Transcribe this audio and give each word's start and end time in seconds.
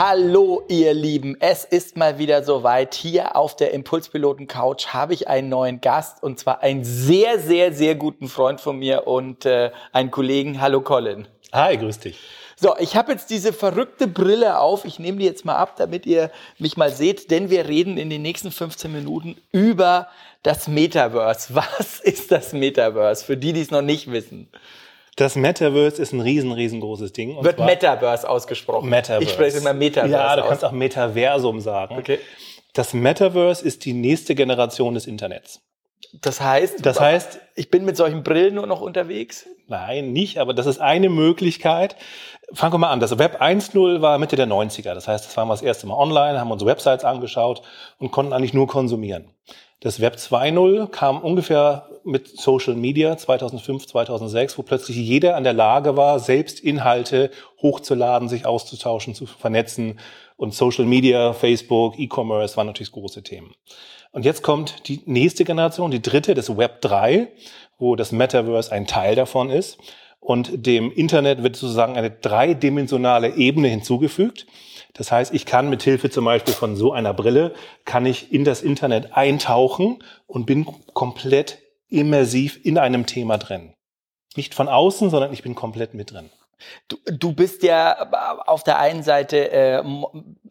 Hallo 0.00 0.62
ihr 0.68 0.94
Lieben, 0.94 1.36
es 1.40 1.64
ist 1.64 1.96
mal 1.96 2.20
wieder 2.20 2.44
soweit. 2.44 2.94
Hier 2.94 3.34
auf 3.34 3.56
der 3.56 3.72
Impulspiloten 3.72 4.46
Couch 4.46 4.86
habe 4.94 5.12
ich 5.12 5.26
einen 5.26 5.48
neuen 5.48 5.80
Gast 5.80 6.22
und 6.22 6.38
zwar 6.38 6.62
einen 6.62 6.84
sehr, 6.84 7.40
sehr, 7.40 7.72
sehr 7.72 7.96
guten 7.96 8.28
Freund 8.28 8.60
von 8.60 8.78
mir 8.78 9.08
und 9.08 9.44
äh, 9.44 9.72
einen 9.92 10.12
Kollegen. 10.12 10.60
Hallo 10.60 10.82
Colin. 10.82 11.26
Hi, 11.52 11.76
grüß 11.76 11.98
dich. 11.98 12.16
So, 12.54 12.76
ich 12.78 12.94
habe 12.94 13.10
jetzt 13.10 13.28
diese 13.30 13.52
verrückte 13.52 14.06
Brille 14.06 14.60
auf. 14.60 14.84
Ich 14.84 15.00
nehme 15.00 15.18
die 15.18 15.24
jetzt 15.24 15.44
mal 15.44 15.56
ab, 15.56 15.74
damit 15.78 16.06
ihr 16.06 16.30
mich 16.60 16.76
mal 16.76 16.92
seht, 16.92 17.32
denn 17.32 17.50
wir 17.50 17.66
reden 17.66 17.98
in 17.98 18.08
den 18.08 18.22
nächsten 18.22 18.52
15 18.52 18.92
Minuten 18.92 19.36
über 19.50 20.06
das 20.44 20.68
Metaverse. 20.68 21.52
Was 21.56 21.98
ist 21.98 22.30
das 22.30 22.52
Metaverse? 22.52 23.24
Für 23.24 23.36
die, 23.36 23.52
die 23.52 23.62
es 23.62 23.72
noch 23.72 23.82
nicht 23.82 24.12
wissen. 24.12 24.48
Das 25.18 25.34
Metaverse 25.36 26.00
ist 26.00 26.12
ein 26.12 26.20
riesen, 26.20 26.52
riesengroßes 26.52 27.12
Ding. 27.12 27.36
Und 27.36 27.44
Wird 27.44 27.58
Metaverse 27.58 28.28
ausgesprochen. 28.28 28.88
Metaverse. 28.88 29.24
Ich 29.24 29.30
spreche 29.30 29.58
immer 29.58 29.72
Metaverse 29.74 30.12
Ja, 30.12 30.36
du 30.36 30.42
aus. 30.42 30.48
kannst 30.48 30.64
auch 30.64 30.72
Metaversum 30.72 31.60
sagen. 31.60 31.96
Okay. 31.98 32.18
Das 32.72 32.94
Metaverse 32.94 33.64
ist 33.64 33.84
die 33.84 33.92
nächste 33.94 34.34
Generation 34.36 34.94
des 34.94 35.06
Internets. 35.06 35.60
Das 36.22 36.40
heißt, 36.40 36.86
Das 36.86 37.00
heißt, 37.00 37.40
ich 37.56 37.70
bin 37.70 37.84
mit 37.84 37.96
solchen 37.96 38.22
Brillen 38.22 38.54
nur 38.54 38.66
noch 38.66 38.80
unterwegs. 38.80 39.46
nein, 39.66 40.12
nicht, 40.12 40.38
aber 40.38 40.54
das 40.54 40.66
ist 40.66 40.80
eine 40.80 41.08
Möglichkeit. 41.10 41.96
Fangen 42.54 42.72
wir 42.74 42.78
mal 42.78 42.90
an. 42.90 43.00
Das 43.00 43.18
Web 43.18 43.42
1.0 43.42 44.00
war 44.00 44.16
Mitte 44.18 44.36
der 44.36 44.46
90er. 44.46 44.94
Das 44.94 45.06
heißt, 45.08 45.26
das 45.26 45.36
waren 45.36 45.48
wir 45.48 45.52
das 45.54 45.62
erste 45.62 45.86
Mal 45.86 45.96
online, 45.96 46.38
haben 46.40 46.50
unsere 46.50 46.70
Websites 46.70 47.04
angeschaut 47.04 47.60
und 47.98 48.10
konnten 48.12 48.32
eigentlich 48.32 48.54
nur 48.54 48.66
konsumieren. 48.68 49.34
Das 49.80 50.00
Web 50.00 50.16
2.0 50.16 50.88
kam 50.88 51.20
ungefähr 51.20 51.88
mit 52.02 52.26
Social 52.26 52.74
Media 52.74 53.16
2005, 53.16 53.86
2006, 53.86 54.58
wo 54.58 54.62
plötzlich 54.62 54.96
jeder 54.96 55.36
an 55.36 55.44
der 55.44 55.52
Lage 55.52 55.96
war, 55.96 56.18
selbst 56.18 56.58
Inhalte 56.58 57.30
hochzuladen, 57.62 58.28
sich 58.28 58.44
auszutauschen, 58.44 59.14
zu 59.14 59.26
vernetzen. 59.26 60.00
Und 60.36 60.52
Social 60.52 60.84
Media, 60.84 61.32
Facebook, 61.32 61.96
E-Commerce 61.98 62.56
waren 62.56 62.66
natürlich 62.66 62.90
große 62.90 63.22
Themen. 63.22 63.54
Und 64.10 64.24
jetzt 64.24 64.42
kommt 64.42 64.88
die 64.88 65.02
nächste 65.06 65.44
Generation, 65.44 65.92
die 65.92 66.02
dritte, 66.02 66.34
das 66.34 66.56
Web 66.56 66.80
3, 66.80 67.28
wo 67.78 67.94
das 67.94 68.10
Metaverse 68.10 68.72
ein 68.72 68.88
Teil 68.88 69.14
davon 69.14 69.48
ist. 69.50 69.78
Und 70.20 70.66
dem 70.66 70.90
Internet 70.90 71.42
wird 71.42 71.56
sozusagen 71.56 71.96
eine 71.96 72.10
dreidimensionale 72.10 73.36
Ebene 73.36 73.68
hinzugefügt. 73.68 74.46
Das 74.94 75.12
heißt, 75.12 75.32
ich 75.32 75.46
kann 75.46 75.70
mit 75.70 75.82
Hilfe 75.82 76.10
zum 76.10 76.24
Beispiel 76.24 76.54
von 76.54 76.74
so 76.74 76.92
einer 76.92 77.14
Brille, 77.14 77.54
kann 77.84 78.04
ich 78.04 78.32
in 78.32 78.44
das 78.44 78.62
Internet 78.62 79.16
eintauchen 79.16 80.02
und 80.26 80.46
bin 80.46 80.66
komplett 80.92 81.58
immersiv 81.88 82.58
in 82.64 82.78
einem 82.78 83.06
Thema 83.06 83.38
drin. 83.38 83.74
Nicht 84.36 84.54
von 84.54 84.68
außen, 84.68 85.10
sondern 85.10 85.32
ich 85.32 85.42
bin 85.42 85.54
komplett 85.54 85.94
mit 85.94 86.12
drin. 86.12 86.30
Du, 86.88 86.96
du 87.06 87.32
bist 87.32 87.62
ja 87.62 88.10
auf 88.46 88.64
der 88.64 88.78
einen 88.78 89.02
Seite 89.02 89.50
äh, 89.52 89.82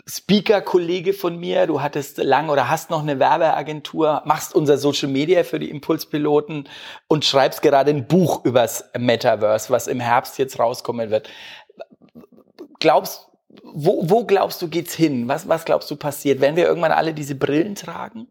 Speaker-Kollege 0.09 1.13
von 1.13 1.37
mir. 1.37 1.67
Du 1.67 1.81
hattest 1.81 2.17
lang 2.17 2.49
oder 2.49 2.69
hast 2.69 2.89
noch 2.89 3.01
eine 3.01 3.19
Werbeagentur, 3.19 4.21
machst 4.25 4.55
unser 4.55 4.77
Social 4.77 5.09
Media 5.09 5.43
für 5.43 5.59
die 5.59 5.69
Impulspiloten 5.69 6.69
und 7.07 7.25
schreibst 7.25 7.61
gerade 7.61 7.91
ein 7.91 8.07
Buch 8.07 8.45
übers 8.45 8.89
Metaverse, 8.97 9.69
was 9.69 9.87
im 9.87 9.99
Herbst 9.99 10.37
jetzt 10.37 10.59
rauskommen 10.59 11.09
wird. 11.09 11.29
Glaubst, 12.79 13.27
wo, 13.63 14.09
wo 14.09 14.23
glaubst 14.25 14.61
du 14.61 14.69
geht's 14.69 14.93
hin? 14.93 15.27
Was, 15.27 15.47
was 15.49 15.65
glaubst 15.65 15.91
du 15.91 15.95
passiert? 15.95 16.39
Werden 16.39 16.55
wir 16.55 16.65
irgendwann 16.65 16.91
alle 16.91 17.13
diese 17.13 17.35
Brillen 17.35 17.75
tragen? 17.75 18.27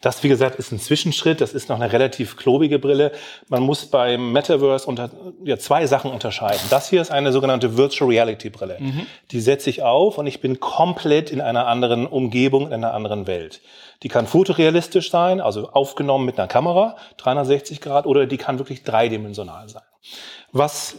Das, 0.00 0.22
wie 0.22 0.28
gesagt, 0.28 0.56
ist 0.56 0.72
ein 0.72 0.78
Zwischenschritt. 0.78 1.40
Das 1.40 1.52
ist 1.52 1.68
noch 1.68 1.76
eine 1.76 1.92
relativ 1.92 2.36
klobige 2.36 2.78
Brille. 2.78 3.12
Man 3.48 3.62
muss 3.62 3.86
beim 3.86 4.32
Metaverse 4.32 4.86
unter, 4.86 5.10
ja, 5.44 5.58
zwei 5.58 5.86
Sachen 5.86 6.10
unterscheiden. 6.10 6.60
Das 6.70 6.88
hier 6.88 7.00
ist 7.00 7.10
eine 7.10 7.32
sogenannte 7.32 7.76
Virtual 7.76 8.10
Reality 8.10 8.50
Brille. 8.50 8.76
Mhm. 8.80 9.06
Die 9.30 9.40
setze 9.40 9.70
ich 9.70 9.82
auf 9.82 10.18
und 10.18 10.26
ich 10.26 10.40
bin 10.40 10.60
komplett 10.60 11.30
in 11.30 11.40
einer 11.40 11.66
anderen 11.66 12.06
Umgebung, 12.06 12.66
in 12.66 12.72
einer 12.72 12.94
anderen 12.94 13.26
Welt. 13.26 13.60
Die 14.02 14.08
kann 14.08 14.26
fotorealistisch 14.26 15.10
sein, 15.10 15.40
also 15.40 15.70
aufgenommen 15.70 16.24
mit 16.24 16.38
einer 16.38 16.48
Kamera, 16.48 16.96
360 17.18 17.80
Grad, 17.80 18.06
oder 18.06 18.26
die 18.26 18.38
kann 18.38 18.58
wirklich 18.58 18.82
dreidimensional 18.82 19.68
sein. 19.68 19.82
Was 20.52 20.96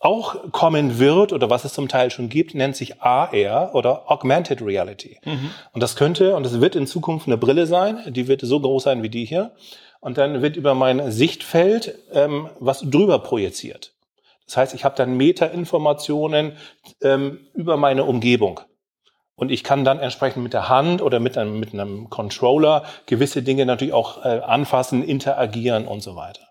auch 0.00 0.50
kommen 0.50 0.98
wird 0.98 1.32
oder 1.32 1.50
was 1.50 1.64
es 1.64 1.74
zum 1.74 1.86
Teil 1.86 2.10
schon 2.10 2.30
gibt, 2.30 2.54
nennt 2.54 2.74
sich 2.74 3.02
AR 3.02 3.74
oder 3.74 4.10
Augmented 4.10 4.62
Reality. 4.62 5.18
Mhm. 5.24 5.50
Und 5.72 5.82
das 5.82 5.94
könnte 5.94 6.34
und 6.34 6.46
es 6.46 6.60
wird 6.60 6.74
in 6.74 6.86
Zukunft 6.86 7.26
eine 7.26 7.36
Brille 7.36 7.66
sein, 7.66 7.98
die 8.08 8.26
wird 8.26 8.40
so 8.40 8.58
groß 8.58 8.84
sein 8.84 9.02
wie 9.02 9.10
die 9.10 9.26
hier. 9.26 9.52
Und 10.00 10.16
dann 10.16 10.40
wird 10.40 10.56
über 10.56 10.74
mein 10.74 11.12
Sichtfeld 11.12 11.98
ähm, 12.12 12.48
was 12.58 12.80
drüber 12.80 13.18
projiziert. 13.18 13.92
Das 14.46 14.56
heißt, 14.56 14.74
ich 14.74 14.84
habe 14.84 14.96
dann 14.96 15.18
Metainformationen 15.18 16.56
ähm, 17.02 17.40
über 17.52 17.76
meine 17.76 18.04
Umgebung. 18.04 18.60
Und 19.36 19.50
ich 19.50 19.62
kann 19.62 19.84
dann 19.84 19.98
entsprechend 19.98 20.42
mit 20.42 20.54
der 20.54 20.68
Hand 20.70 21.02
oder 21.02 21.20
mit 21.20 21.36
einem, 21.36 21.60
mit 21.60 21.74
einem 21.74 22.10
Controller 22.10 22.84
gewisse 23.06 23.42
Dinge 23.42 23.66
natürlich 23.66 23.94
auch 23.94 24.24
äh, 24.24 24.40
anfassen, 24.40 25.04
interagieren 25.04 25.86
und 25.86 26.02
so 26.02 26.16
weiter. 26.16 26.49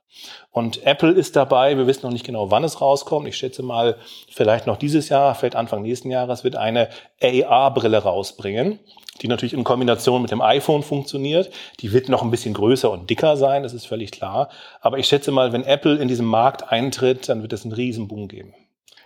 Und 0.52 0.84
Apple 0.86 1.12
ist 1.12 1.36
dabei, 1.36 1.78
wir 1.78 1.88
wissen 1.88 2.06
noch 2.06 2.12
nicht 2.12 2.26
genau, 2.26 2.52
wann 2.52 2.64
es 2.64 2.82
rauskommt. 2.82 3.28
Ich 3.28 3.38
schätze 3.38 3.64
mal, 3.64 3.98
vielleicht 4.30 4.68
noch 4.68 4.78
dieses 4.78 5.10
Jahr, 5.10 5.36
vielleicht 5.36 5.56
Anfang 5.56 5.82
nächsten 5.82 6.10
Jahres, 6.10 6.44
wird 6.44 6.56
eine 6.56 6.90
AR-Brille 7.22 8.00
rausbringen, 8.00 8.80
die 9.22 9.28
natürlich 9.28 9.54
in 9.54 9.64
Kombination 9.64 10.22
mit 10.22 10.32
dem 10.32 10.42
iPhone 10.42 10.84
funktioniert. 10.84 11.52
Die 11.80 11.94
wird 11.94 12.10
noch 12.10 12.24
ein 12.24 12.32
bisschen 12.32 12.54
größer 12.54 12.90
und 12.90 13.10
dicker 13.10 13.38
sein, 13.38 13.64
das 13.64 13.74
ist 13.74 13.86
völlig 13.86 14.12
klar. 14.12 14.50
Aber 14.82 14.98
ich 14.98 15.08
schätze 15.08 15.32
mal, 15.32 15.54
wenn 15.54 15.64
Apple 15.64 15.98
in 15.98 16.08
diesen 16.08 16.26
Markt 16.26 16.72
eintritt, 16.72 17.30
dann 17.30 17.42
wird 17.42 17.54
es 17.54 17.64
einen 17.64 17.74
Riesenboom 17.74 18.28
geben. 18.28 18.54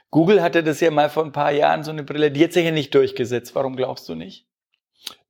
Google 0.10 0.42
hatte 0.42 0.64
das 0.64 0.80
ja 0.80 0.92
mal 0.92 1.10
vor 1.10 1.24
ein 1.24 1.32
paar 1.32 1.52
Jahren, 1.52 1.84
so 1.84 1.92
eine 1.92 2.04
Brille, 2.04 2.32
die 2.32 2.44
hat 2.44 2.54
sich 2.54 2.66
ja 2.66 2.72
nicht 2.72 2.94
durchgesetzt. 2.94 3.56
Warum 3.56 3.76
glaubst 3.76 4.08
du 4.08 4.16
nicht? 4.16 4.46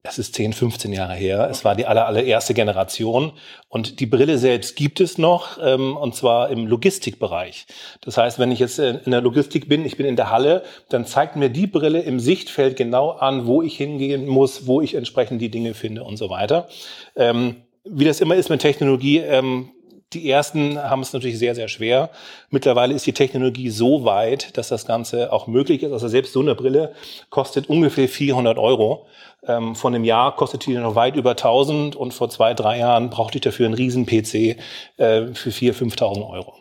Es 0.05 0.19
ist 0.19 0.35
10, 0.35 0.51
15 0.51 0.91
Jahre 0.91 1.13
her. 1.13 1.47
Es 1.49 1.63
war 1.63 1.75
die 1.75 1.85
aller, 1.85 2.05
allererste 2.05 2.53
Generation. 2.53 3.31
Und 3.69 4.01
die 4.01 4.05
Brille 4.05 4.37
selbst 4.37 4.75
gibt 4.75 4.99
es 4.99 5.17
noch, 5.17 5.57
ähm, 5.63 5.95
und 5.95 6.13
zwar 6.13 6.49
im 6.49 6.67
Logistikbereich. 6.67 7.65
Das 8.01 8.17
heißt, 8.17 8.37
wenn 8.37 8.51
ich 8.51 8.59
jetzt 8.59 8.79
in 8.79 8.99
der 9.05 9.21
Logistik 9.21 9.69
bin, 9.69 9.85
ich 9.85 9.95
bin 9.95 10.05
in 10.05 10.17
der 10.17 10.29
Halle, 10.29 10.63
dann 10.89 11.05
zeigt 11.05 11.37
mir 11.37 11.49
die 11.49 11.67
Brille 11.67 12.01
im 12.01 12.19
Sichtfeld 12.19 12.75
genau 12.75 13.11
an, 13.11 13.47
wo 13.47 13.61
ich 13.61 13.77
hingehen 13.77 14.27
muss, 14.27 14.67
wo 14.67 14.81
ich 14.81 14.95
entsprechend 14.95 15.41
die 15.41 15.49
Dinge 15.49 15.73
finde 15.73 16.03
und 16.03 16.17
so 16.17 16.29
weiter. 16.29 16.67
Ähm, 17.15 17.63
wie 17.85 18.05
das 18.05 18.19
immer 18.19 18.35
ist 18.35 18.49
mit 18.49 18.61
Technologie, 18.61 19.19
ähm, 19.19 19.71
die 20.13 20.29
ersten 20.29 20.81
haben 20.81 21.01
es 21.01 21.13
natürlich 21.13 21.37
sehr, 21.39 21.55
sehr 21.55 21.67
schwer. 21.67 22.09
Mittlerweile 22.49 22.93
ist 22.93 23.05
die 23.05 23.13
Technologie 23.13 23.69
so 23.69 24.05
weit, 24.05 24.57
dass 24.57 24.69
das 24.69 24.85
Ganze 24.85 25.31
auch 25.31 25.47
möglich 25.47 25.83
ist. 25.83 25.91
Also 25.91 26.07
selbst 26.07 26.33
so 26.33 26.41
eine 26.41 26.55
Brille 26.55 26.93
kostet 27.29 27.69
ungefähr 27.69 28.07
400 28.07 28.57
Euro. 28.57 29.07
Ähm, 29.45 29.75
von 29.75 29.93
einem 29.93 30.03
Jahr 30.03 30.35
kostet 30.35 30.65
die 30.65 30.73
noch 30.73 30.95
weit 30.95 31.15
über 31.15 31.31
1000 31.31 31.95
und 31.95 32.13
vor 32.13 32.29
zwei, 32.29 32.53
drei 32.53 32.79
Jahren 32.79 33.09
brauchte 33.09 33.37
ich 33.37 33.41
dafür 33.41 33.65
einen 33.65 33.75
riesen 33.75 34.05
PC 34.05 34.57
äh, 34.97 35.33
für 35.33 35.49
4.000, 35.49 35.95
5.000 35.95 36.29
Euro. 36.29 36.55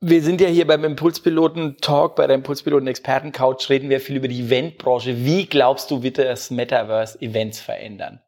Wir 0.00 0.22
sind 0.22 0.40
ja 0.40 0.46
hier 0.46 0.64
beim 0.66 0.84
Impulspiloten-Talk, 0.84 2.14
bei 2.14 2.28
der 2.28 2.36
Impulspiloten-Experten-Couch, 2.36 3.68
reden 3.68 3.90
wir 3.90 4.00
viel 4.00 4.16
über 4.16 4.28
die 4.28 4.42
Eventbranche. 4.42 5.24
Wie 5.24 5.46
glaubst 5.46 5.90
du, 5.90 6.04
wird 6.04 6.18
das 6.18 6.50
Metaverse 6.52 7.20
Events 7.20 7.58
verändern? 7.58 8.20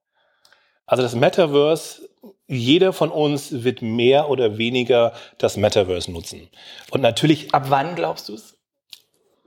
Also 0.91 1.05
das 1.05 1.15
Metaverse, 1.15 2.10
jeder 2.47 2.93
von 2.93 3.11
uns 3.11 3.65
wird 3.65 3.83
mehr 3.83 4.29
oder 4.29 4.59
weniger 4.59 5.13
das 5.39 5.57
Metaverse 5.57 6.11
nutzen. 6.11 6.49
Und 6.91 7.01
natürlich. 7.01 7.55
Ab 7.55 7.67
wann 7.69 7.95
glaubst 7.95 8.29
du 8.29 8.35
es? 8.35 8.59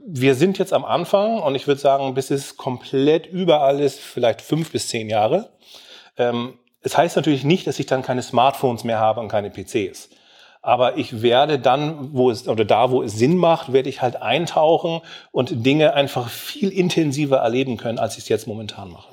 Wir 0.05 0.35
sind 0.35 0.57
jetzt 0.57 0.73
am 0.73 0.83
Anfang 0.83 1.39
und 1.39 1.55
ich 1.55 1.67
würde 1.67 1.79
sagen, 1.79 2.13
bis 2.13 2.29
es 2.29 2.57
komplett 2.57 3.25
überall 3.25 3.79
ist, 3.79 3.99
vielleicht 3.99 4.41
fünf 4.41 4.71
bis 4.71 4.89
zehn 4.89 5.09
Jahre. 5.09 5.53
Ähm, 6.17 6.59
es 6.81 6.97
heißt 6.97 7.15
natürlich 7.15 7.45
nicht, 7.45 7.65
dass 7.67 7.79
ich 7.79 7.85
dann 7.85 8.01
keine 8.01 8.21
Smartphones 8.21 8.83
mehr 8.83 8.99
habe 8.99 9.21
und 9.21 9.29
keine 9.29 9.49
PCs. 9.49 10.09
Aber 10.61 10.97
ich 10.97 11.21
werde 11.21 11.59
dann, 11.59 12.13
wo 12.13 12.31
es, 12.31 12.47
oder 12.47 12.65
da, 12.65 12.91
wo 12.91 13.03
es 13.03 13.13
Sinn 13.13 13.37
macht, 13.37 13.73
werde 13.73 13.89
ich 13.89 14.01
halt 14.01 14.21
eintauchen 14.21 15.01
und 15.31 15.65
Dinge 15.65 15.93
einfach 15.93 16.29
viel 16.29 16.69
intensiver 16.69 17.37
erleben 17.37 17.77
können, 17.77 17.99
als 17.99 18.17
ich 18.17 18.23
es 18.23 18.29
jetzt 18.29 18.47
momentan 18.47 18.89
mache. 18.89 19.12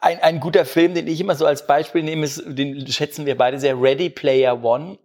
Ein, 0.00 0.18
ein 0.20 0.40
guter 0.40 0.64
Film, 0.64 0.94
den 0.94 1.06
ich 1.06 1.20
immer 1.20 1.34
so 1.34 1.44
als 1.44 1.66
Beispiel 1.66 2.02
nehme, 2.02 2.24
ist, 2.24 2.42
den 2.46 2.86
schätzen 2.86 3.26
wir 3.26 3.36
beide 3.36 3.60
sehr, 3.60 3.80
Ready 3.80 4.10
Player 4.10 4.62
One. 4.64 4.98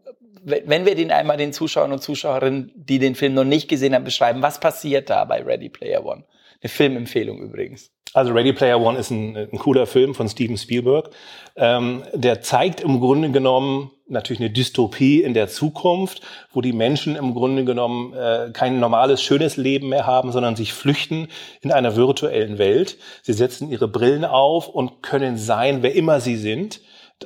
Wenn 0.43 0.85
wir 0.85 0.95
den 0.95 1.11
einmal 1.11 1.37
den 1.37 1.53
Zuschauern 1.53 1.91
und 1.91 2.01
Zuschauerinnen, 2.01 2.71
die 2.75 2.99
den 2.99 3.15
Film 3.15 3.33
noch 3.33 3.43
nicht 3.43 3.67
gesehen 3.67 3.95
haben, 3.95 4.05
beschreiben, 4.05 4.41
was 4.41 4.59
passiert 4.59 5.09
da 5.09 5.25
bei 5.25 5.41
Ready 5.41 5.69
Player 5.69 6.05
One? 6.05 6.23
Eine 6.61 6.69
Filmempfehlung 6.69 7.39
übrigens. 7.39 7.91
Also 8.15 8.31
Ready 8.31 8.53
Player 8.53 8.79
One 8.79 8.97
ist 8.97 9.11
ein, 9.11 9.35
ein 9.35 9.59
cooler 9.59 9.85
Film 9.85 10.15
von 10.15 10.29
Steven 10.29 10.57
Spielberg. 10.57 11.09
Ähm, 11.57 12.03
der 12.13 12.41
zeigt 12.41 12.79
im 12.79 13.01
Grunde 13.01 13.29
genommen 13.29 13.91
natürlich 14.07 14.39
eine 14.39 14.51
Dystopie 14.51 15.21
in 15.21 15.33
der 15.33 15.49
Zukunft, 15.49 16.21
wo 16.53 16.61
die 16.61 16.71
Menschen 16.71 17.17
im 17.17 17.33
Grunde 17.33 17.65
genommen 17.65 18.13
äh, 18.13 18.51
kein 18.53 18.79
normales, 18.79 19.21
schönes 19.21 19.57
Leben 19.57 19.89
mehr 19.89 20.07
haben, 20.07 20.31
sondern 20.31 20.55
sich 20.55 20.71
flüchten 20.71 21.27
in 21.59 21.73
einer 21.73 21.97
virtuellen 21.97 22.57
Welt. 22.57 22.97
Sie 23.21 23.33
setzen 23.33 23.69
ihre 23.69 23.89
Brillen 23.89 24.23
auf 24.23 24.69
und 24.69 25.03
können 25.03 25.37
sein, 25.37 25.83
wer 25.83 25.93
immer 25.93 26.21
sie 26.21 26.37
sind 26.37 26.79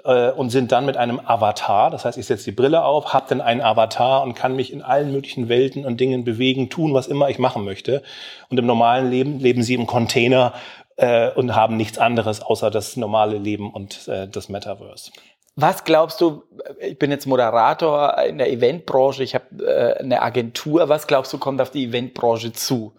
äh, 0.04 0.32
und 0.32 0.50
sind 0.52 0.72
dann 0.72 0.86
mit 0.86 0.98
einem 0.98 1.20
Avatar. 1.20 1.90
Das 1.90 2.06
heißt, 2.06 2.18
ich 2.18 2.26
setze 2.26 2.46
die 2.46 2.52
Brille 2.52 2.84
auf, 2.84 3.14
habe 3.14 3.26
dann 3.30 3.42
einen 3.42 3.62
Avatar 3.62 4.24
und 4.24 4.36
kann 4.36 4.56
mich 4.56 4.72
in 4.72 4.82
allen 4.82 5.12
möglichen 5.12 5.50
Welten 5.50 5.86
und 5.86 6.00
Dingen 6.00 6.24
bewegen, 6.24 6.70
tun, 6.70 6.94
was 6.94 7.08
immer 7.08 7.30
ich 7.30 7.40
machen 7.40 7.66
möchte. 7.66 8.04
Und 8.50 8.58
im 8.60 8.66
normalen 8.66 9.10
Leben 9.10 9.40
leben 9.40 9.64
sie 9.64 9.74
im 9.74 9.88
Container 9.88 10.54
äh, 11.00 11.32
und 11.32 11.56
haben 11.56 11.78
nichts 11.78 11.98
anderes 11.98 12.42
außer 12.42 12.70
das 12.70 12.98
normale 12.98 13.38
Leben 13.38 13.72
und 13.72 14.08
äh, 14.08 14.28
das 14.28 14.50
Metaverse. 14.50 15.12
Was 15.56 15.84
glaubst 15.84 16.22
du, 16.22 16.44
ich 16.80 17.00
bin 17.00 17.12
jetzt 17.12 17.26
Moderator 17.26 18.18
in 18.20 18.38
der 18.38 18.52
Eventbranche, 18.52 19.24
ich 19.24 19.34
habe 19.34 19.66
äh, 19.66 20.00
eine 20.00 20.22
Agentur, 20.22 20.90
was 20.90 21.08
glaubst 21.08 21.34
du, 21.34 21.38
kommt 21.38 21.62
auf 21.62 21.72
die 21.72 21.86
Eventbranche 21.86 22.52
zu 22.54 22.94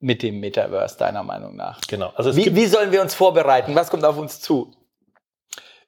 mit 0.00 0.22
dem 0.22 0.40
Metaverse, 0.40 0.98
deiner 0.98 1.22
Meinung 1.22 1.56
nach? 1.56 1.80
Genau. 1.86 2.12
Also 2.16 2.34
wie, 2.34 2.54
wie 2.56 2.66
sollen 2.66 2.92
wir 2.92 3.00
uns 3.00 3.14
vorbereiten? 3.14 3.74
Was 3.74 3.90
kommt 3.90 4.04
auf 4.04 4.18
uns 4.18 4.40
zu? 4.40 4.72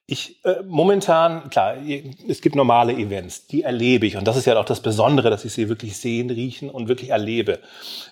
Ich 0.09 0.43
äh, 0.45 0.63
momentan, 0.65 1.49
klar, 1.49 1.75
es 2.29 2.39
gibt 2.39 2.55
normale 2.55 2.93
Events, 2.93 3.45
die 3.47 3.63
erlebe 3.63 4.05
ich. 4.05 4.15
Und 4.15 4.25
das 4.25 4.37
ist 4.37 4.45
ja 4.45 4.57
auch 4.57 4.63
das 4.63 4.79
Besondere, 4.79 5.29
dass 5.29 5.43
ich 5.43 5.51
sie 5.51 5.67
wirklich 5.67 5.97
sehen, 5.97 6.29
riechen 6.29 6.69
und 6.69 6.87
wirklich 6.87 7.09
erlebe. 7.09 7.59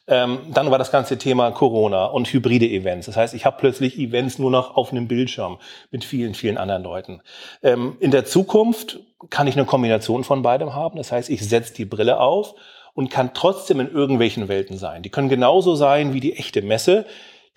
Ähm, 0.05 0.39
dann 0.51 0.69
war 0.71 0.77
das 0.77 0.91
ganze 0.91 1.17
Thema 1.17 1.51
Corona 1.51 2.07
und 2.07 2.27
hybride 2.27 2.67
Events. 2.67 3.05
Das 3.05 3.15
heißt, 3.15 3.33
ich 3.33 3.45
habe 3.45 3.55
plötzlich 3.61 3.97
Events 3.97 4.39
nur 4.39 4.51
noch 4.51 4.75
auf 4.75 4.91
einem 4.91 5.07
Bildschirm 5.07 5.57
mit 5.89 6.03
vielen, 6.03 6.33
vielen 6.33 6.57
anderen 6.57 6.83
Leuten. 6.83 7.21
Ähm, 7.63 7.95
in 8.01 8.11
der 8.11 8.25
Zukunft 8.25 8.99
kann 9.29 9.47
ich 9.47 9.55
eine 9.55 9.65
Kombination 9.65 10.25
von 10.25 10.41
beidem 10.41 10.75
haben. 10.75 10.97
Das 10.97 11.13
heißt, 11.13 11.29
ich 11.29 11.47
setze 11.47 11.73
die 11.75 11.85
Brille 11.85 12.19
auf 12.19 12.55
und 12.93 13.09
kann 13.09 13.33
trotzdem 13.33 13.79
in 13.79 13.89
irgendwelchen 13.89 14.49
Welten 14.49 14.77
sein. 14.77 15.01
Die 15.01 15.09
können 15.09 15.29
genauso 15.29 15.75
sein 15.75 16.13
wie 16.13 16.19
die 16.19 16.35
echte 16.35 16.61
Messe. 16.61 17.05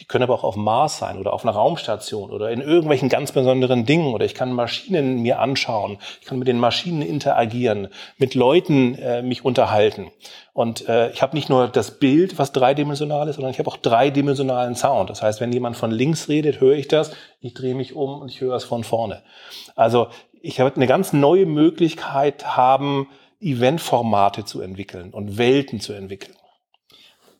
Die 0.00 0.04
können 0.04 0.22
aber 0.22 0.34
auch 0.34 0.44
auf 0.44 0.54
Mars 0.54 0.98
sein 0.98 1.18
oder 1.18 1.32
auf 1.32 1.44
einer 1.44 1.54
Raumstation 1.54 2.30
oder 2.30 2.50
in 2.50 2.60
irgendwelchen 2.60 3.08
ganz 3.08 3.32
besonderen 3.32 3.84
Dingen. 3.84 4.14
Oder 4.14 4.24
ich 4.24 4.34
kann 4.34 4.52
Maschinen 4.52 5.22
mir 5.22 5.40
anschauen. 5.40 5.98
Ich 6.20 6.26
kann 6.26 6.38
mit 6.38 6.46
den 6.46 6.58
Maschinen 6.58 7.02
interagieren, 7.02 7.88
mit 8.16 8.34
Leuten 8.34 8.94
äh, 8.94 9.22
mich 9.22 9.44
unterhalten. 9.44 10.10
Und 10.52 10.88
äh, 10.88 11.10
ich 11.10 11.20
habe 11.20 11.36
nicht 11.36 11.48
nur 11.48 11.66
das 11.66 11.98
Bild, 11.98 12.38
was 12.38 12.52
dreidimensional 12.52 13.28
ist, 13.28 13.36
sondern 13.36 13.50
ich 13.50 13.58
habe 13.58 13.70
auch 13.70 13.76
dreidimensionalen 13.76 14.76
Sound. 14.76 15.10
Das 15.10 15.20
heißt, 15.22 15.40
wenn 15.40 15.52
jemand 15.52 15.76
von 15.76 15.90
links 15.90 16.28
redet, 16.28 16.60
höre 16.60 16.76
ich 16.76 16.86
das. 16.86 17.12
Ich 17.40 17.54
drehe 17.54 17.74
mich 17.74 17.96
um 17.96 18.20
und 18.20 18.28
ich 18.30 18.40
höre 18.40 18.54
es 18.54 18.64
von 18.64 18.84
vorne. 18.84 19.22
Also 19.74 20.08
ich 20.42 20.60
habe 20.60 20.74
eine 20.76 20.86
ganz 20.86 21.12
neue 21.12 21.46
Möglichkeit 21.46 22.56
haben, 22.56 23.08
Eventformate 23.40 24.44
zu 24.44 24.60
entwickeln 24.60 25.12
und 25.12 25.38
Welten 25.38 25.80
zu 25.80 25.92
entwickeln. 25.92 26.34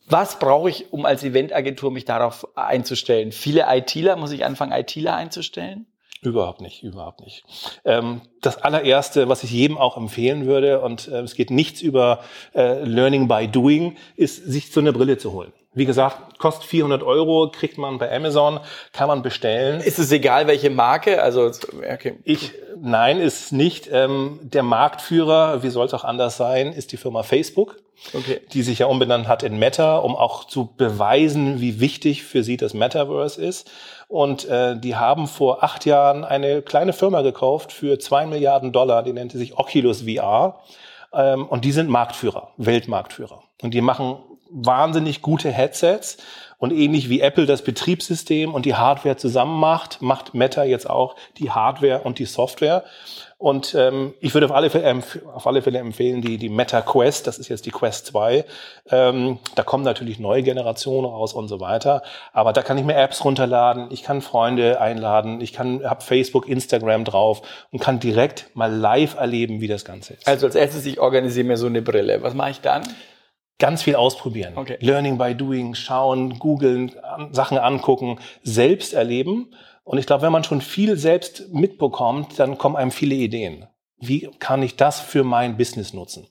Was 0.09 0.39
brauche 0.39 0.69
ich, 0.69 0.91
um 0.91 1.05
als 1.05 1.23
Eventagentur 1.23 1.91
mich 1.91 2.03
darauf 2.03 2.57
einzustellen? 2.57 3.31
Viele 3.31 3.65
ITler, 3.69 4.15
muss 4.15 4.31
ich 4.31 4.43
anfangen, 4.43 4.71
ITler 4.71 5.15
einzustellen? 5.15 5.85
Überhaupt 6.21 6.59
nicht, 6.59 6.83
überhaupt 6.83 7.21
nicht. 7.21 7.45
Ähm, 7.85 8.21
das 8.41 8.57
allererste, 8.57 9.29
was 9.29 9.43
ich 9.43 9.51
jedem 9.51 9.77
auch 9.77 9.95
empfehlen 9.95 10.47
würde, 10.47 10.81
und 10.81 11.07
äh, 11.07 11.21
es 11.21 11.35
geht 11.35 11.49
nichts 11.49 11.81
über 11.81 12.23
äh, 12.53 12.83
Learning 12.83 13.27
by 13.27 13.47
Doing, 13.47 13.95
ist, 14.17 14.43
sich 14.43 14.71
so 14.71 14.81
eine 14.81 14.91
Brille 14.91 15.17
zu 15.17 15.31
holen. 15.31 15.53
Wie 15.73 15.85
gesagt, 15.85 16.39
kostet 16.39 16.65
400 16.65 17.03
Euro, 17.03 17.51
kriegt 17.51 17.77
man 17.77 17.99
bei 17.99 18.13
Amazon, 18.13 18.59
kann 18.91 19.07
man 19.07 19.21
bestellen. 19.21 19.79
Ist 19.79 19.99
es 19.99 20.11
egal, 20.11 20.47
welche 20.47 20.71
Marke? 20.71 21.21
Also 21.21 21.51
okay. 21.93 22.17
ich, 22.23 22.51
nein, 22.81 23.19
ist 23.19 23.51
nicht. 23.51 23.89
Ähm, 23.91 24.39
der 24.41 24.63
Marktführer, 24.63 25.63
wie 25.63 25.69
soll 25.69 25.85
es 25.85 25.93
auch 25.93 26.03
anders 26.03 26.37
sein, 26.37 26.73
ist 26.73 26.91
die 26.91 26.97
Firma 26.97 27.23
Facebook 27.23 27.77
okay. 28.13 28.41
die 28.53 28.63
sich 28.63 28.79
ja 28.79 28.85
umbenannt 28.87 29.27
hat 29.27 29.43
in 29.43 29.59
Meta, 29.59 29.97
um 29.97 30.15
auch 30.15 30.45
zu 30.45 30.73
beweisen, 30.77 31.59
wie 31.59 31.79
wichtig 31.79 32.23
für 32.23 32.43
sie 32.43 32.57
das 32.57 32.73
Metaverse 32.73 33.43
ist. 33.43 33.69
Und 34.07 34.45
äh, 34.45 34.77
die 34.79 34.95
haben 34.95 35.27
vor 35.27 35.63
acht 35.63 35.85
Jahren 35.85 36.23
eine 36.23 36.61
kleine 36.61 36.93
Firma 36.93 37.21
gekauft 37.21 37.71
für 37.71 37.99
zwei 37.99 38.25
Milliarden 38.25 38.71
Dollar, 38.71 39.03
die 39.03 39.13
nannte 39.13 39.37
sich 39.37 39.57
Oculus 39.57 40.03
VR. 40.03 40.59
Ähm, 41.13 41.47
und 41.47 41.65
die 41.65 41.71
sind 41.71 41.89
Marktführer, 41.89 42.49
Weltmarktführer. 42.57 43.43
Und 43.61 43.73
die 43.73 43.81
machen 43.81 44.17
wahnsinnig 44.49 45.21
gute 45.21 45.51
Headsets. 45.51 46.17
Und 46.59 46.73
ähnlich 46.73 47.07
wie 47.07 47.21
Apple 47.21 47.45
das 47.45 47.61
Betriebssystem 47.61 48.53
und 48.53 48.65
die 48.65 48.75
Hardware 48.75 49.15
zusammen 49.15 49.57
macht, 49.61 50.01
macht 50.01 50.33
Meta 50.33 50.65
jetzt 50.65 50.89
auch 50.89 51.15
die 51.37 51.51
Hardware 51.51 52.01
und 52.01 52.19
die 52.19 52.25
Software. 52.25 52.83
Und 53.37 53.73
ähm, 53.73 54.13
ich 54.19 54.33
würde 54.33 54.47
auf 54.47 54.51
alle, 54.51 54.69
Fälle, 54.69 55.01
auf 55.33 55.47
alle 55.47 55.61
Fälle 55.61 55.79
empfehlen, 55.79 56.21
die, 56.21 56.37
die 56.37 56.49
Meta 56.49 56.81
Quest, 56.81 57.25
das 57.27 57.37
ist 57.37 57.47
jetzt 57.47 57.65
die 57.65 57.71
Quest 57.71 58.07
2. 58.07 58.43
Ähm, 58.91 59.39
da 59.55 59.63
kommen 59.63 59.85
natürlich 59.85 60.19
neue 60.19 60.43
Generationen 60.43 61.05
raus 61.05 61.31
und 61.31 61.47
so 61.47 61.61
weiter. 61.61 62.01
Aber 62.33 62.51
da 62.51 62.61
kann 62.61 62.77
ich 62.77 62.83
mir 62.83 62.95
Apps 62.95 63.23
runterladen, 63.23 63.87
ich 63.91 64.03
kann 64.03 64.21
Freunde 64.21 64.81
einladen, 64.81 65.39
ich 65.39 65.53
kann 65.53 65.89
habe 65.89 66.01
Facebook, 66.01 66.49
Instagram 66.49 67.05
drauf 67.05 67.41
und 67.71 67.79
kann 67.79 68.01
direkt 68.01 68.53
mal 68.53 68.69
live 68.69 69.15
erleben, 69.15 69.61
wie 69.61 69.69
das 69.69 69.85
Ganze 69.85 70.15
ist. 70.15 70.27
Also 70.27 70.45
als 70.45 70.55
erstes, 70.55 70.85
ich 70.85 70.99
organisiere 70.99 71.47
mir 71.47 71.55
so 71.55 71.67
eine 71.67 71.81
Brille. 71.81 72.21
Was 72.21 72.33
mache 72.33 72.51
ich 72.51 72.59
dann? 72.59 72.83
Ganz 73.59 73.83
viel 73.83 73.95
ausprobieren. 73.95 74.53
Okay. 74.55 74.77
Learning 74.79 75.17
by 75.17 75.35
doing, 75.35 75.75
schauen, 75.75 76.39
googeln, 76.39 76.93
Sachen 77.31 77.57
angucken, 77.57 78.19
selbst 78.41 78.93
erleben 78.93 79.53
und 79.83 79.97
ich 79.97 80.05
glaube, 80.05 80.21
wenn 80.21 80.31
man 80.31 80.43
schon 80.43 80.61
viel 80.61 80.97
selbst 80.97 81.51
mitbekommt, 81.51 82.39
dann 82.39 82.57
kommen 82.57 82.75
einem 82.75 82.91
viele 82.91 83.15
Ideen. 83.15 83.65
Wie 83.99 84.29
kann 84.39 84.61
ich 84.63 84.75
das 84.75 84.99
für 84.99 85.23
mein 85.23 85.57
Business 85.57 85.93
nutzen? 85.93 86.27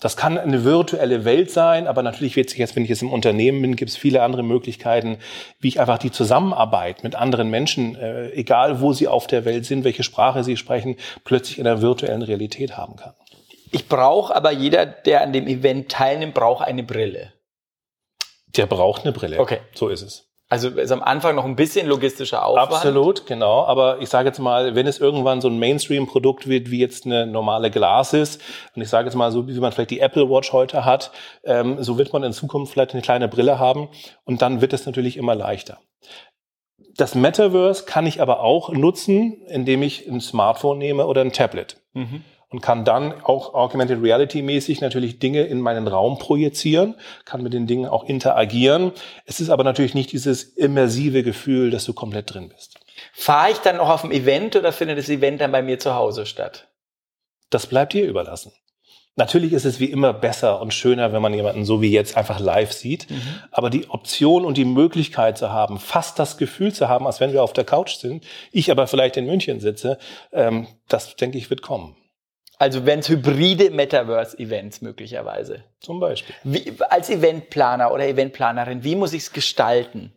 Das 0.00 0.16
kann 0.16 0.36
eine 0.36 0.64
virtuelle 0.64 1.24
Welt 1.24 1.50
sein, 1.50 1.88
aber 1.88 2.02
natürlich 2.02 2.36
wird 2.36 2.50
sich 2.50 2.58
jetzt, 2.58 2.76
wenn 2.76 2.84
ich 2.84 2.88
jetzt 2.88 3.02
im 3.02 3.12
Unternehmen 3.12 3.62
bin, 3.62 3.76
gibt 3.76 3.90
es 3.90 3.96
viele 3.96 4.22
andere 4.22 4.44
Möglichkeiten, 4.44 5.18
wie 5.58 5.68
ich 5.68 5.80
einfach 5.80 5.98
die 5.98 6.12
Zusammenarbeit 6.12 7.02
mit 7.02 7.16
anderen 7.16 7.50
Menschen, 7.50 7.96
äh, 7.96 8.30
egal 8.30 8.80
wo 8.80 8.92
sie 8.92 9.08
auf 9.08 9.26
der 9.26 9.44
Welt 9.44 9.64
sind, 9.64 9.82
welche 9.84 10.04
Sprache 10.04 10.44
sie 10.44 10.56
sprechen, 10.56 10.96
plötzlich 11.24 11.58
in 11.58 11.64
der 11.64 11.82
virtuellen 11.82 12.22
Realität 12.22 12.76
haben 12.76 12.96
kann. 12.96 13.14
Ich 13.70 13.88
brauche 13.88 14.34
aber 14.34 14.50
jeder, 14.50 14.86
der 14.86 15.22
an 15.22 15.32
dem 15.32 15.46
Event 15.46 15.90
teilnimmt, 15.90 16.34
braucht 16.34 16.66
eine 16.66 16.82
Brille. 16.82 17.32
Der 18.56 18.66
braucht 18.66 19.02
eine 19.02 19.12
Brille. 19.12 19.38
Okay. 19.38 19.58
So 19.74 19.88
ist 19.88 20.02
es. 20.02 20.28
Also 20.50 20.70
ist 20.70 20.92
am 20.92 21.02
Anfang 21.02 21.34
noch 21.34 21.44
ein 21.44 21.56
bisschen 21.56 21.86
logistischer 21.86 22.46
Aufwand. 22.46 22.72
Absolut, 22.72 23.26
genau. 23.26 23.66
Aber 23.66 24.00
ich 24.00 24.08
sage 24.08 24.28
jetzt 24.28 24.38
mal, 24.38 24.74
wenn 24.74 24.86
es 24.86 24.98
irgendwann 24.98 25.42
so 25.42 25.48
ein 25.48 25.58
Mainstream-Produkt 25.58 26.48
wird, 26.48 26.70
wie 26.70 26.78
jetzt 26.78 27.04
eine 27.04 27.26
normale 27.26 27.70
Glas 27.70 28.14
ist, 28.14 28.40
und 28.74 28.80
ich 28.80 28.88
sage 28.88 29.08
jetzt 29.08 29.14
mal 29.14 29.30
so, 29.30 29.46
wie 29.46 29.60
man 29.60 29.72
vielleicht 29.72 29.90
die 29.90 30.00
Apple 30.00 30.30
Watch 30.30 30.54
heute 30.54 30.86
hat, 30.86 31.10
ähm, 31.44 31.82
so 31.82 31.98
wird 31.98 32.14
man 32.14 32.22
in 32.22 32.32
Zukunft 32.32 32.72
vielleicht 32.72 32.92
eine 32.92 33.02
kleine 33.02 33.28
Brille 33.28 33.58
haben 33.58 33.90
und 34.24 34.40
dann 34.40 34.62
wird 34.62 34.72
es 34.72 34.86
natürlich 34.86 35.18
immer 35.18 35.34
leichter. 35.34 35.80
Das 36.96 37.14
Metaverse 37.14 37.84
kann 37.84 38.06
ich 38.06 38.22
aber 38.22 38.40
auch 38.40 38.70
nutzen, 38.70 39.42
indem 39.48 39.82
ich 39.82 40.08
ein 40.08 40.20
Smartphone 40.20 40.78
nehme 40.78 41.06
oder 41.06 41.20
ein 41.20 41.32
Tablet. 41.32 41.76
Mhm 41.92 42.24
und 42.50 42.60
kann 42.60 42.84
dann 42.84 43.12
auch 43.22 43.54
Augmented 43.54 44.02
Reality 44.02 44.42
mäßig 44.42 44.80
natürlich 44.80 45.18
Dinge 45.18 45.42
in 45.42 45.60
meinen 45.60 45.86
Raum 45.86 46.18
projizieren, 46.18 46.94
kann 47.24 47.42
mit 47.42 47.52
den 47.52 47.66
Dingen 47.66 47.86
auch 47.86 48.04
interagieren. 48.04 48.92
Es 49.26 49.40
ist 49.40 49.50
aber 49.50 49.64
natürlich 49.64 49.94
nicht 49.94 50.12
dieses 50.12 50.44
immersive 50.44 51.22
Gefühl, 51.22 51.70
dass 51.70 51.84
du 51.84 51.92
komplett 51.92 52.32
drin 52.32 52.48
bist. 52.48 52.78
Fahre 53.12 53.50
ich 53.50 53.58
dann 53.58 53.78
auch 53.78 53.90
auf 53.90 54.02
dem 54.02 54.12
Event 54.12 54.56
oder 54.56 54.72
findet 54.72 54.98
das 54.98 55.08
Event 55.08 55.40
dann 55.40 55.52
bei 55.52 55.62
mir 55.62 55.78
zu 55.78 55.94
Hause 55.94 56.26
statt? 56.26 56.68
Das 57.50 57.66
bleibt 57.66 57.92
dir 57.92 58.06
überlassen. 58.06 58.52
Natürlich 59.18 59.52
ist 59.52 59.64
es 59.64 59.80
wie 59.80 59.86
immer 59.86 60.12
besser 60.12 60.60
und 60.60 60.72
schöner, 60.72 61.12
wenn 61.12 61.20
man 61.20 61.34
jemanden 61.34 61.64
so 61.64 61.82
wie 61.82 61.90
jetzt 61.90 62.16
einfach 62.16 62.38
live 62.38 62.72
sieht. 62.72 63.10
Mhm. 63.10 63.20
Aber 63.50 63.68
die 63.68 63.90
Option 63.90 64.44
und 64.44 64.56
die 64.56 64.64
Möglichkeit 64.64 65.36
zu 65.36 65.50
haben, 65.50 65.80
fast 65.80 66.20
das 66.20 66.38
Gefühl 66.38 66.72
zu 66.72 66.88
haben, 66.88 67.04
als 67.04 67.18
wenn 67.18 67.32
wir 67.32 67.42
auf 67.42 67.52
der 67.52 67.64
Couch 67.64 67.96
sind, 67.96 68.24
ich 68.52 68.70
aber 68.70 68.86
vielleicht 68.86 69.16
in 69.16 69.26
München 69.26 69.58
sitze, 69.58 69.98
ähm, 70.30 70.68
das 70.86 71.16
denke 71.16 71.36
ich 71.36 71.50
wird 71.50 71.62
kommen. 71.62 71.96
Also 72.58 72.86
wenn 72.86 72.98
es 72.98 73.08
hybride 73.08 73.70
Metaverse-Events 73.70 74.82
möglicherweise. 74.82 75.62
Zum 75.80 76.00
Beispiel. 76.00 76.34
Wie, 76.42 76.72
als 76.90 77.08
Eventplaner 77.08 77.92
oder 77.92 78.06
Eventplanerin, 78.06 78.82
wie 78.82 78.96
muss 78.96 79.12
ich 79.12 79.22
es 79.22 79.32
gestalten? 79.32 80.12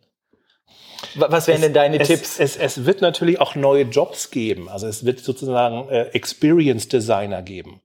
Was 1.14 1.46
wären 1.46 1.56
es, 1.56 1.62
denn 1.62 1.74
deine 1.74 2.00
es, 2.00 2.08
Tipps? 2.08 2.38
Es, 2.38 2.56
es, 2.56 2.84
wird 2.84 3.00
natürlich 3.00 3.40
auch 3.40 3.54
neue 3.54 3.82
Jobs 3.82 4.30
geben. 4.30 4.68
Also 4.68 4.86
es 4.86 5.04
wird 5.04 5.20
sozusagen 5.20 5.88
äh, 5.88 6.02
Experience 6.12 6.88
Designer 6.88 7.42
geben, 7.42 7.80